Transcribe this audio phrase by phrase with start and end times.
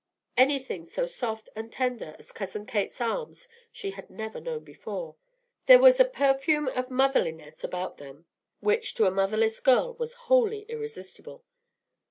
[0.35, 5.15] Anything so soft and tender as Cousin Kate's arms she had never known before;
[5.67, 8.25] there was a perfume of motherliness about them
[8.61, 11.45] which to a motherless girl was wholly irresistible.